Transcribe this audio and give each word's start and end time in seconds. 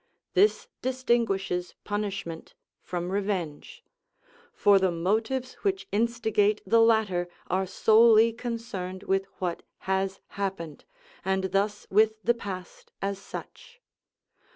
This 0.33 0.67
distinguishes 0.81 1.75
punishment 1.83 2.55
from 2.81 3.11
revenge; 3.11 3.83
for 4.51 4.79
the 4.79 4.89
motives 4.91 5.53
which 5.61 5.87
instigate 5.91 6.59
the 6.65 6.81
latter 6.81 7.29
are 7.51 7.67
solely 7.67 8.33
concerned 8.33 9.03
with 9.03 9.27
what 9.37 9.61
has 9.85 10.19
happened, 10.29 10.85
and 11.23 11.51
thus 11.51 11.85
with 11.91 12.13
the 12.23 12.33
past 12.33 12.91
as 12.99 13.19
such. 13.19 13.79